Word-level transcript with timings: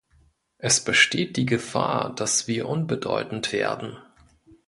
Es 0.57 0.83
besteht 0.83 1.37
die 1.37 1.45
Gefahr, 1.45 2.15
dass 2.15 2.47
wir 2.47 2.67
unbedeutend 2.67 3.51
werden. 3.53 3.97